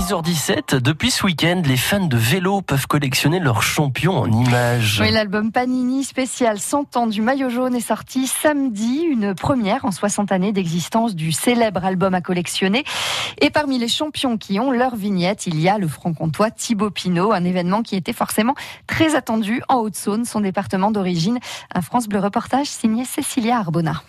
6h17. 0.00 0.76
Depuis 0.76 1.10
ce 1.10 1.26
week-end, 1.26 1.60
les 1.66 1.76
fans 1.76 2.06
de 2.06 2.16
vélo 2.16 2.62
peuvent 2.62 2.86
collectionner 2.86 3.38
leurs 3.38 3.62
champions 3.62 4.16
en 4.16 4.32
images. 4.32 4.98
Oui, 4.98 5.10
l'album 5.10 5.52
Panini 5.52 6.04
spécial 6.04 6.58
100 6.58 6.96
ans 6.96 7.06
du 7.06 7.20
maillot 7.20 7.50
jaune 7.50 7.74
est 7.74 7.80
sorti 7.80 8.26
samedi, 8.26 9.02
une 9.02 9.34
première 9.34 9.84
en 9.84 9.90
60 9.90 10.32
années 10.32 10.52
d'existence 10.52 11.14
du 11.14 11.32
célèbre 11.32 11.84
album 11.84 12.14
à 12.14 12.22
collectionner. 12.22 12.84
Et 13.42 13.50
parmi 13.50 13.78
les 13.78 13.88
champions 13.88 14.38
qui 14.38 14.58
ont 14.58 14.70
leur 14.70 14.96
vignette, 14.96 15.46
il 15.46 15.60
y 15.60 15.68
a 15.68 15.76
le 15.76 15.86
franc-comtois 15.86 16.50
Thibaut 16.50 16.90
Pinot, 16.90 17.32
un 17.32 17.44
événement 17.44 17.82
qui 17.82 17.94
était 17.94 18.14
forcément 18.14 18.54
très 18.86 19.14
attendu 19.14 19.60
en 19.68 19.80
Haute-Saône, 19.80 20.24
son 20.24 20.40
département 20.40 20.90
d'origine. 20.90 21.40
Un 21.74 21.82
France 21.82 22.08
Bleu 22.08 22.20
reportage 22.20 22.68
signé 22.68 23.04
Cécilia 23.04 23.58
Arbona. 23.58 24.02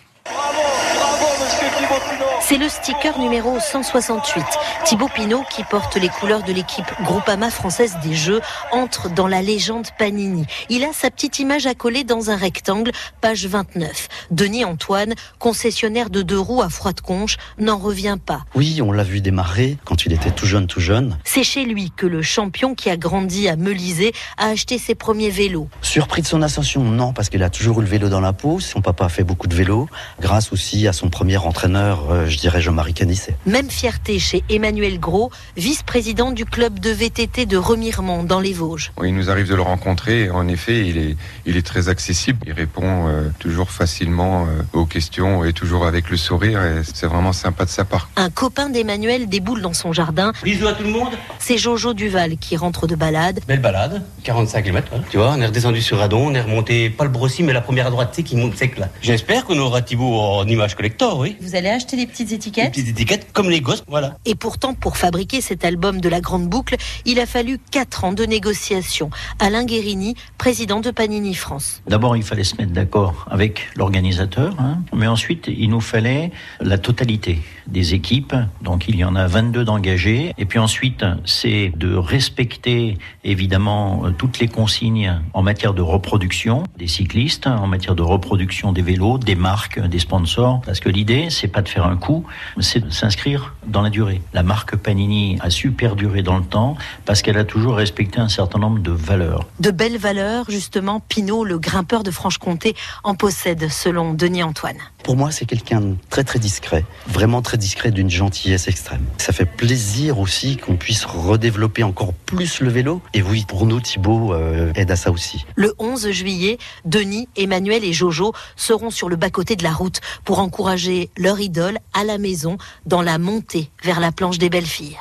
C'est 2.40 2.58
le 2.58 2.68
sticker 2.68 3.18
numéro 3.18 3.58
168. 3.58 4.44
Thibaut 4.84 5.08
Pinot, 5.08 5.44
qui 5.48 5.62
porte 5.62 5.96
les 5.96 6.08
couleurs 6.08 6.42
de 6.42 6.52
l'équipe 6.52 6.84
Groupama 7.02 7.50
française 7.50 7.96
des 8.02 8.14
Jeux, 8.14 8.40
entre 8.72 9.08
dans 9.08 9.28
la 9.28 9.42
légende 9.42 9.86
Panini. 9.96 10.44
Il 10.68 10.84
a 10.84 10.92
sa 10.92 11.10
petite 11.10 11.38
image 11.38 11.66
à 11.66 11.74
coller 11.74 12.04
dans 12.04 12.30
un 12.30 12.36
rectangle, 12.36 12.90
page 13.20 13.46
29. 13.46 14.08
Denis 14.32 14.64
Antoine, 14.64 15.14
concessionnaire 15.38 16.10
de 16.10 16.22
deux 16.22 16.38
roues 16.38 16.62
à 16.62 16.68
Froide-Conche, 16.68 17.36
n'en 17.58 17.78
revient 17.78 18.18
pas. 18.24 18.42
Oui, 18.54 18.82
on 18.82 18.92
l'a 18.92 19.04
vu 19.04 19.20
démarrer 19.20 19.78
quand 19.84 20.04
il 20.04 20.12
était 20.12 20.32
tout 20.32 20.46
jeune, 20.46 20.66
tout 20.66 20.80
jeune. 20.80 21.18
C'est 21.24 21.44
chez 21.44 21.64
lui 21.64 21.92
que 21.96 22.06
le 22.06 22.22
champion 22.22 22.74
qui 22.74 22.90
a 22.90 22.96
grandi 22.96 23.48
à 23.48 23.56
Melisée 23.56 24.12
a 24.36 24.48
acheté 24.48 24.78
ses 24.78 24.94
premiers 24.94 25.30
vélos. 25.30 25.68
Surpris 25.80 26.22
de 26.22 26.26
son 26.26 26.42
ascension 26.42 26.82
Non, 26.82 27.12
parce 27.12 27.30
qu'il 27.30 27.42
a 27.42 27.50
toujours 27.50 27.80
eu 27.80 27.84
le 27.84 27.88
vélo 27.88 28.08
dans 28.08 28.20
la 28.20 28.32
peau. 28.32 28.60
Son 28.60 28.82
papa 28.82 29.06
a 29.06 29.08
fait 29.08 29.24
beaucoup 29.24 29.46
de 29.46 29.54
vélo, 29.54 29.88
grâce 30.20 30.52
aussi 30.52 30.88
à 30.88 30.92
son 30.92 31.08
premier 31.08 31.36
entraîneur, 31.52 32.10
euh, 32.10 32.26
je 32.28 32.38
dirais 32.38 32.62
Jean-Marie 32.62 32.94
Canissé. 32.94 33.34
Même 33.44 33.68
fierté 33.68 34.18
chez 34.18 34.42
Emmanuel 34.48 34.98
Gros, 34.98 35.30
vice-président 35.58 36.32
du 36.32 36.46
club 36.46 36.78
de 36.78 36.88
VTT 36.88 37.44
de 37.44 37.58
Remiremont 37.58 38.24
dans 38.24 38.40
les 38.40 38.54
Vosges. 38.54 38.90
Il 39.04 39.14
nous 39.14 39.28
arrive 39.28 39.50
de 39.50 39.54
le 39.54 39.60
rencontrer. 39.60 40.30
En 40.30 40.48
effet, 40.48 40.88
il 40.88 40.96
est, 40.96 41.16
il 41.44 41.58
est 41.58 41.66
très 41.66 41.90
accessible. 41.90 42.38
Il 42.46 42.54
répond 42.54 43.06
euh, 43.06 43.28
toujours 43.38 43.70
facilement 43.70 44.46
euh, 44.46 44.62
aux 44.72 44.86
questions 44.86 45.44
et 45.44 45.52
toujours 45.52 45.84
avec 45.84 46.08
le 46.08 46.16
sourire. 46.16 46.64
et 46.64 46.80
C'est 46.94 47.06
vraiment 47.06 47.34
sympa 47.34 47.66
de 47.66 47.70
sa 47.70 47.84
part. 47.84 48.08
Un 48.16 48.30
copain 48.30 48.70
d'Emmanuel 48.70 49.28
déboule 49.28 49.60
dans 49.60 49.74
son 49.74 49.92
jardin. 49.92 50.32
Bisous 50.42 50.68
à 50.68 50.72
tout 50.72 50.84
le 50.84 50.90
monde. 50.90 51.12
C'est 51.38 51.58
Jojo 51.58 51.92
Duval 51.92 52.38
qui 52.38 52.56
rentre 52.56 52.86
de 52.86 52.94
balade. 52.94 53.40
Belle 53.46 53.60
balade, 53.60 54.02
45 54.24 54.62
km. 54.62 54.88
Voilà. 54.90 55.04
Tu 55.10 55.18
vois, 55.18 55.34
on 55.36 55.40
est 55.42 55.46
redescendu 55.46 55.82
sur 55.82 55.98
Radon, 55.98 56.28
on 56.28 56.34
est 56.34 56.40
remonté 56.40 56.88
pas 56.88 57.04
le 57.04 57.10
Brossy, 57.10 57.42
mais 57.42 57.52
la 57.52 57.60
première 57.60 57.88
à 57.88 57.90
droite, 57.90 58.08
tu 58.12 58.16
sais, 58.16 58.22
qui 58.22 58.36
monte 58.36 58.56
sec 58.56 58.78
là. 58.78 58.88
J'espère 59.02 59.44
qu'on 59.44 59.58
aura 59.58 59.82
Thibaut 59.82 60.18
en 60.18 60.46
image 60.46 60.76
collector, 60.76 61.18
oui. 61.18 61.36
Vous 61.42 61.56
allez 61.56 61.70
acheter 61.70 61.96
des 61.96 62.06
petites 62.06 62.28
Des 62.28 62.34
étiquettes 62.34 62.70
petites 62.70 62.88
étiquettes 62.88 63.32
comme 63.32 63.50
les 63.50 63.60
gosses, 63.60 63.82
voilà. 63.88 64.16
Et 64.26 64.36
pourtant, 64.36 64.74
pour 64.74 64.96
fabriquer 64.96 65.40
cet 65.40 65.64
album 65.64 66.00
de 66.00 66.08
la 66.08 66.20
Grande 66.20 66.48
Boucle, 66.48 66.76
il 67.04 67.18
a 67.18 67.26
fallu 67.26 67.58
4 67.72 68.04
ans 68.04 68.12
de 68.12 68.24
négociations. 68.24 69.10
Alain 69.40 69.64
Guérini, 69.64 70.14
président 70.38 70.80
de 70.80 70.92
Panini 70.92 71.34
France. 71.34 71.82
D'abord, 71.88 72.16
il 72.16 72.22
fallait 72.22 72.44
se 72.44 72.54
mettre 72.56 72.72
d'accord 72.72 73.26
avec 73.28 73.70
l'organisateur, 73.74 74.54
hein. 74.60 74.78
mais 74.94 75.08
ensuite, 75.08 75.48
il 75.48 75.70
nous 75.70 75.80
fallait 75.80 76.30
la 76.60 76.78
totalité 76.78 77.40
des 77.66 77.94
équipes. 77.94 78.34
Donc, 78.62 78.88
il 78.88 78.96
y 78.96 79.04
en 79.04 79.16
a 79.16 79.26
22 79.26 79.64
d'engagés. 79.64 80.32
Et 80.38 80.44
puis 80.44 80.60
ensuite, 80.60 81.04
c'est 81.24 81.72
de 81.76 81.94
respecter 81.94 82.98
évidemment 83.24 84.02
euh, 84.04 84.10
toutes 84.10 84.38
les 84.38 84.48
consignes 84.48 85.20
en 85.34 85.42
matière 85.42 85.74
de 85.74 85.82
reproduction 85.82 86.62
des 86.78 86.86
cyclistes, 86.86 87.46
en 87.46 87.66
matière 87.66 87.94
de 87.94 88.02
reproduction 88.02 88.72
des 88.72 88.82
vélos, 88.82 89.18
des 89.18 89.34
marques, 89.34 89.80
des 89.80 89.98
sponsors. 89.98 90.60
Parce 90.64 90.80
que 90.80 90.88
l'idée, 90.88 91.30
c'est 91.32 91.48
pas 91.48 91.62
de 91.62 91.68
faire 91.68 91.86
un 91.86 91.96
coup, 91.96 92.24
c'est 92.60 92.80
de 92.80 92.90
s'inscrire 92.90 93.54
dans 93.66 93.82
la 93.82 93.90
durée. 93.90 94.22
La 94.32 94.42
marque 94.42 94.76
Panini 94.76 95.38
a 95.40 95.50
su 95.50 95.70
perdurer 95.70 96.22
dans 96.22 96.36
le 96.36 96.44
temps 96.44 96.76
parce 97.04 97.22
qu'elle 97.22 97.38
a 97.38 97.44
toujours 97.44 97.76
respecté 97.76 98.20
un 98.20 98.28
certain 98.28 98.58
nombre 98.58 98.80
de 98.80 98.90
valeurs. 98.90 99.46
De 99.60 99.70
belles 99.70 99.98
valeurs, 99.98 100.46
justement, 100.48 101.00
Pinot, 101.00 101.44
le 101.44 101.58
grimpeur 101.58 102.02
de 102.02 102.10
Franche-Comté, 102.10 102.74
en 103.04 103.14
possède, 103.14 103.68
selon 103.70 104.14
Denis 104.14 104.42
Antoine. 104.42 104.78
Pour 105.02 105.16
moi, 105.16 105.32
c'est 105.32 105.46
quelqu'un 105.46 105.80
de 105.80 105.96
très 106.10 106.22
très 106.22 106.38
discret, 106.38 106.84
vraiment 107.08 107.42
très 107.42 107.56
discret, 107.56 107.90
d'une 107.90 108.10
gentillesse 108.10 108.68
extrême. 108.68 109.04
Ça 109.18 109.32
fait 109.32 109.46
plaisir 109.46 110.20
aussi 110.20 110.56
qu'on 110.56 110.76
puisse 110.76 111.04
redévelopper 111.04 111.82
encore 111.82 112.12
plus 112.14 112.60
le 112.60 112.70
vélo. 112.70 113.02
Et 113.12 113.22
oui, 113.22 113.44
pour 113.48 113.66
nous, 113.66 113.80
Thibaut 113.80 114.32
euh, 114.32 114.72
aide 114.76 114.90
à 114.90 114.96
ça 114.96 115.10
aussi. 115.10 115.44
Le 115.56 115.74
11 115.78 116.10
juillet, 116.10 116.58
Denis, 116.84 117.28
Emmanuel 117.36 117.84
et 117.84 117.92
Jojo 117.92 118.32
seront 118.56 118.90
sur 118.90 119.08
le 119.08 119.16
bas-côté 119.16 119.56
de 119.56 119.64
la 119.64 119.72
route 119.72 120.00
pour 120.24 120.38
encourager 120.38 121.10
leur 121.22 121.40
idole 121.40 121.78
à 121.94 122.04
la 122.04 122.18
maison 122.18 122.58
dans 122.84 123.00
la 123.00 123.18
montée 123.18 123.70
vers 123.82 124.00
la 124.00 124.12
planche 124.12 124.38
des 124.38 124.50
belles 124.50 124.66
filles. 124.66 124.98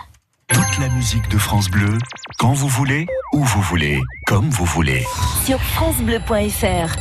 Toute 0.48 0.78
la 0.80 0.90
musique 0.90 1.28
de 1.30 1.38
France 1.38 1.70
Bleu, 1.70 1.98
quand 2.38 2.54
vous 2.54 2.68
voulez, 2.68 3.08
où 3.34 3.44
vous 3.44 3.62
voulez, 3.62 4.00
comme 4.28 4.50
vous 4.50 4.66
voulez. 4.66 5.06
Sur 5.46 5.60
FranceBleu.fr 5.60 6.96